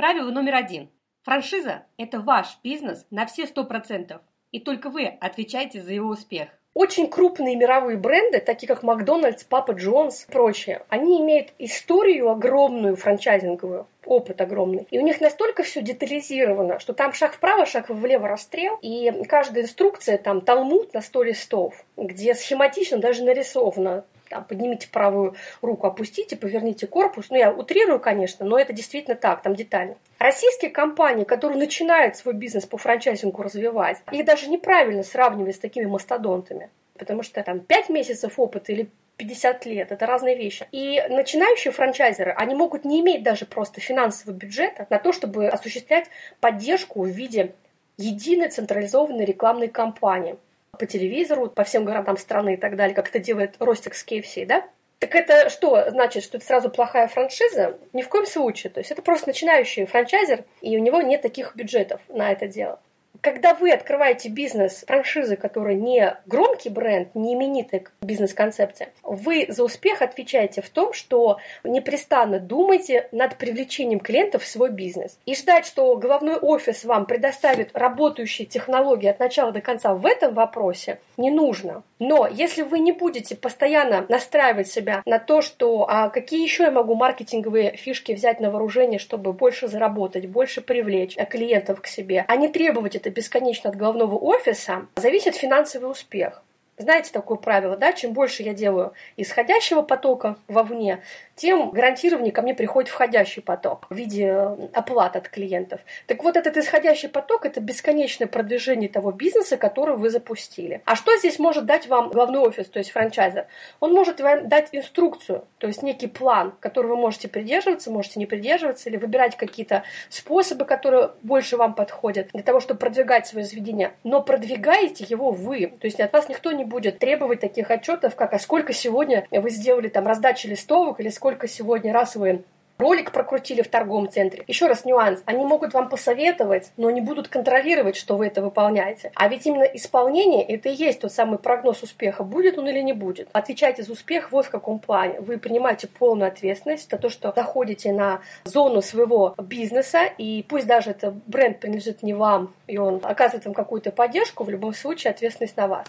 Правило 0.00 0.30
номер 0.30 0.54
один. 0.54 0.88
Франшиза– 1.24 1.82
это 1.98 2.20
ваш 2.20 2.58
бизнес 2.64 3.04
на 3.10 3.26
все 3.26 3.46
сто 3.46 3.64
процентов, 3.64 4.22
и 4.50 4.58
только 4.58 4.88
вы 4.88 5.04
отвечаете 5.04 5.82
за 5.82 5.92
его 5.92 6.08
успех. 6.08 6.48
Очень 6.72 7.10
крупные 7.10 7.54
мировые 7.54 7.98
бренды, 7.98 8.40
такие 8.40 8.66
как 8.66 8.82
Макдональдс, 8.82 9.44
Папа 9.44 9.72
Джонс 9.72 10.24
и 10.24 10.32
прочее, 10.32 10.86
они 10.88 11.20
имеют 11.20 11.52
историю 11.58 12.30
огромную 12.30 12.96
франчайзинговую, 12.96 13.86
опыт 14.06 14.40
огромный. 14.40 14.86
И 14.90 14.98
у 14.98 15.02
них 15.02 15.20
настолько 15.20 15.64
все 15.64 15.82
детализировано, 15.82 16.78
что 16.78 16.94
там 16.94 17.12
шаг 17.12 17.34
вправо, 17.34 17.66
шаг 17.66 17.90
влево 17.90 18.26
расстрел, 18.26 18.78
и 18.80 19.12
каждая 19.28 19.64
инструкция, 19.64 20.16
там 20.16 20.40
талмуд 20.40 20.94
на 20.94 21.02
сто 21.02 21.22
листов, 21.22 21.84
где 21.98 22.34
схематично 22.34 22.96
даже 22.96 23.22
нарисовано 23.22 24.06
там, 24.30 24.44
поднимите 24.44 24.88
правую 24.88 25.34
руку, 25.60 25.86
опустите, 25.86 26.36
поверните 26.36 26.86
корпус. 26.86 27.26
Ну, 27.30 27.36
я 27.36 27.52
утрирую, 27.52 28.00
конечно, 28.00 28.46
но 28.46 28.58
это 28.58 28.72
действительно 28.72 29.16
так, 29.16 29.42
там 29.42 29.54
детально. 29.54 29.96
Российские 30.18 30.70
компании, 30.70 31.24
которые 31.24 31.58
начинают 31.58 32.16
свой 32.16 32.34
бизнес 32.34 32.64
по 32.64 32.78
франчайзингу 32.78 33.42
развивать, 33.42 33.98
их 34.12 34.24
даже 34.24 34.48
неправильно 34.48 35.02
сравнивать 35.02 35.56
с 35.56 35.58
такими 35.58 35.86
мастодонтами. 35.86 36.70
Потому 36.96 37.22
что 37.22 37.42
там 37.42 37.60
5 37.60 37.88
месяцев 37.88 38.38
опыта 38.38 38.72
или 38.72 38.88
50 39.16 39.66
лет. 39.66 39.90
Это 39.90 40.06
разные 40.06 40.36
вещи. 40.36 40.66
И 40.70 41.02
начинающие 41.08 41.72
франчайзеры, 41.72 42.32
они 42.32 42.54
могут 42.54 42.84
не 42.84 43.00
иметь 43.00 43.22
даже 43.22 43.46
просто 43.46 43.80
финансового 43.80 44.36
бюджета 44.36 44.86
на 44.90 44.98
то, 44.98 45.12
чтобы 45.12 45.48
осуществлять 45.48 46.08
поддержку 46.40 47.02
в 47.02 47.08
виде 47.08 47.52
единой 47.98 48.48
централизованной 48.48 49.24
рекламной 49.24 49.68
кампании 49.68 50.36
по 50.78 50.86
телевизору, 50.86 51.48
по 51.48 51.64
всем 51.64 51.84
городам 51.84 52.16
страны 52.16 52.54
и 52.54 52.56
так 52.56 52.76
далее, 52.76 52.94
как 52.94 53.08
это 53.08 53.18
делает 53.18 53.56
Ростик 53.58 53.94
с 53.94 54.06
KFC, 54.06 54.46
да? 54.46 54.64
Так 54.98 55.14
это 55.14 55.48
что 55.48 55.90
значит, 55.90 56.22
что 56.22 56.36
это 56.36 56.46
сразу 56.46 56.70
плохая 56.70 57.08
франшиза? 57.08 57.78
Ни 57.94 58.02
в 58.02 58.08
коем 58.08 58.26
случае. 58.26 58.70
То 58.70 58.80
есть 58.80 58.90
это 58.90 59.00
просто 59.00 59.28
начинающий 59.28 59.86
франчайзер, 59.86 60.44
и 60.60 60.76
у 60.76 60.80
него 60.80 61.00
нет 61.00 61.22
таких 61.22 61.56
бюджетов 61.56 62.00
на 62.08 62.30
это 62.30 62.46
дело. 62.46 62.80
Когда 63.20 63.52
вы 63.54 63.70
открываете 63.70 64.30
бизнес 64.30 64.84
франшизы, 64.86 65.36
который 65.36 65.74
не 65.74 66.16
громкий 66.24 66.70
бренд, 66.70 67.14
не 67.14 67.34
именитая 67.34 67.84
бизнес-концепция, 68.00 68.90
вы 69.02 69.46
за 69.48 69.62
успех 69.62 70.00
отвечаете 70.00 70.62
в 70.62 70.70
том, 70.70 70.94
что 70.94 71.38
непрестанно 71.62 72.40
думаете 72.40 73.08
над 73.12 73.36
привлечением 73.36 74.00
клиентов 74.00 74.44
в 74.44 74.46
свой 74.46 74.70
бизнес. 74.70 75.18
И 75.26 75.34
ждать, 75.34 75.66
что 75.66 75.94
головной 75.96 76.36
офис 76.36 76.84
вам 76.84 77.04
предоставит 77.04 77.76
работающие 77.76 78.46
технологии 78.46 79.08
от 79.08 79.18
начала 79.18 79.52
до 79.52 79.60
конца 79.60 79.94
в 79.94 80.06
этом 80.06 80.32
вопросе, 80.32 80.98
не 81.18 81.30
нужно. 81.30 81.82
Но 81.98 82.26
если 82.26 82.62
вы 82.62 82.78
не 82.78 82.92
будете 82.92 83.36
постоянно 83.36 84.06
настраивать 84.08 84.68
себя 84.68 85.02
на 85.04 85.18
то, 85.18 85.42
что 85.42 85.86
а 85.88 86.08
какие 86.08 86.42
еще 86.42 86.64
я 86.64 86.70
могу 86.70 86.94
маркетинговые 86.94 87.76
фишки 87.76 88.12
взять 88.12 88.40
на 88.40 88.50
вооружение, 88.50 88.98
чтобы 88.98 89.34
больше 89.34 89.68
заработать, 89.68 90.26
больше 90.26 90.62
привлечь 90.62 91.16
клиентов 91.28 91.82
к 91.82 91.86
себе, 91.86 92.24
а 92.26 92.36
не 92.36 92.48
требовать 92.48 92.96
это 92.96 93.09
бесконечно 93.10 93.70
от 93.70 93.76
головного 93.76 94.16
офиса, 94.16 94.86
зависит 94.96 95.34
финансовый 95.36 95.90
успех. 95.90 96.42
Знаете 96.80 97.12
такое 97.12 97.36
правило, 97.36 97.76
да? 97.76 97.92
Чем 97.92 98.14
больше 98.14 98.42
я 98.42 98.54
делаю 98.54 98.94
исходящего 99.18 99.82
потока 99.82 100.38
вовне, 100.48 101.02
тем 101.36 101.72
гарантированнее 101.72 102.32
ко 102.32 102.40
мне 102.40 102.54
приходит 102.54 102.90
входящий 102.90 103.42
поток 103.42 103.86
в 103.90 103.94
виде 103.94 104.28
э, 104.28 104.68
оплат 104.72 105.14
от 105.14 105.28
клиентов. 105.28 105.82
Так 106.06 106.24
вот, 106.24 106.38
этот 106.38 106.56
исходящий 106.56 107.10
поток– 107.10 107.44
это 107.46 107.60
бесконечное 107.60 108.26
продвижение 108.26 108.88
того 108.88 109.12
бизнеса, 109.12 109.58
который 109.58 109.98
вы 109.98 110.08
запустили. 110.08 110.80
А 110.86 110.96
что 110.96 111.14
здесь 111.18 111.38
может 111.38 111.66
дать 111.66 111.86
вам 111.86 112.08
главный 112.08 112.38
офис, 112.38 112.66
то 112.70 112.78
есть 112.78 112.92
франчайзер? 112.92 113.46
Он 113.80 113.92
может 113.92 114.20
вам 114.20 114.48
дать 114.48 114.70
инструкцию, 114.72 115.44
то 115.58 115.66
есть 115.66 115.82
некий 115.82 116.06
план, 116.06 116.54
который 116.60 116.86
вы 116.86 116.96
можете 116.96 117.28
придерживаться, 117.28 117.90
можете 117.90 118.18
не 118.20 118.26
придерживаться, 118.26 118.88
или 118.88 118.96
выбирать 118.96 119.36
какие-то 119.36 119.84
способы, 120.08 120.64
которые 120.64 121.10
больше 121.22 121.58
вам 121.58 121.74
подходят 121.74 122.28
для 122.32 122.42
того, 122.42 122.60
чтобы 122.60 122.80
продвигать 122.80 123.26
свое 123.26 123.44
заведение. 123.44 123.92
Но 124.02 124.22
продвигаете 124.22 125.04
его 125.06 125.30
вы. 125.30 125.66
То 125.78 125.86
есть 125.86 126.00
от 126.00 126.10
вас 126.12 126.30
никто 126.30 126.52
не 126.52 126.69
будет 126.70 126.98
требовать 126.98 127.40
таких 127.40 127.70
отчетов, 127.70 128.16
как 128.16 128.32
а 128.32 128.38
сколько 128.38 128.72
сегодня 128.72 129.26
вы 129.30 129.50
сделали 129.50 129.88
там 129.88 130.06
раздачи 130.06 130.46
листовок 130.46 131.00
или 131.00 131.10
сколько 131.10 131.48
сегодня 131.48 131.92
раз 131.92 132.16
вы 132.16 132.44
ролик 132.80 133.12
прокрутили 133.12 133.62
в 133.62 133.68
торговом 133.68 134.10
центре. 134.10 134.42
Еще 134.46 134.66
раз 134.66 134.84
нюанс. 134.84 135.22
Они 135.26 135.44
могут 135.44 135.74
вам 135.74 135.88
посоветовать, 135.88 136.72
но 136.76 136.90
не 136.90 137.00
будут 137.00 137.28
контролировать, 137.28 137.96
что 137.96 138.16
вы 138.16 138.26
это 138.26 138.42
выполняете. 138.42 139.12
А 139.14 139.28
ведь 139.28 139.46
именно 139.46 139.64
исполнение– 139.64 140.42
это 140.48 140.70
и 140.70 140.74
есть 140.74 141.00
тот 141.00 141.12
самый 141.12 141.38
прогноз 141.38 141.82
успеха. 141.82 142.24
Будет 142.24 142.58
он 142.58 142.68
или 142.68 142.80
не 142.80 142.92
будет. 142.92 143.28
Отвечайте 143.32 143.82
за 143.82 143.92
успех 143.92 144.32
вот 144.32 144.46
в 144.46 144.50
каком 144.50 144.78
плане. 144.78 145.20
Вы 145.20 145.38
принимаете 145.38 145.86
полную 145.86 146.28
ответственность 146.28 146.90
за 146.90 146.96
то, 146.96 147.10
что 147.10 147.32
заходите 147.36 147.92
на 147.92 148.20
зону 148.44 148.80
своего 148.82 149.34
бизнеса, 149.38 150.04
и 150.16 150.44
пусть 150.48 150.66
даже 150.66 150.90
это 150.90 151.14
бренд 151.26 151.60
принадлежит 151.60 152.02
не 152.02 152.14
вам, 152.14 152.54
и 152.66 152.78
он 152.78 153.00
оказывает 153.02 153.44
вам 153.44 153.54
какую-то 153.54 153.92
поддержку, 153.92 154.44
в 154.44 154.50
любом 154.50 154.72
случае 154.72 155.10
ответственность 155.10 155.56
на 155.56 155.68
вас. 155.68 155.86